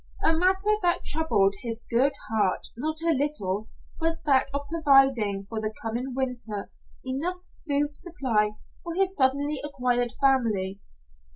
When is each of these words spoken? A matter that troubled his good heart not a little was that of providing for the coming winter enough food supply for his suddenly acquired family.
A 0.23 0.33
matter 0.35 0.71
that 0.81 1.05
troubled 1.05 1.53
his 1.61 1.83
good 1.87 2.13
heart 2.27 2.69
not 2.75 2.99
a 3.03 3.13
little 3.13 3.69
was 3.99 4.23
that 4.23 4.49
of 4.51 4.65
providing 4.65 5.43
for 5.43 5.61
the 5.61 5.71
coming 5.83 6.15
winter 6.15 6.71
enough 7.05 7.43
food 7.67 7.95
supply 7.95 8.55
for 8.83 8.95
his 8.95 9.15
suddenly 9.15 9.61
acquired 9.63 10.11
family. 10.19 10.79